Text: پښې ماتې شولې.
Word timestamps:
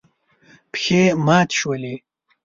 پښې 0.71 1.01
ماتې 1.25 1.55
شولې. 1.59 1.95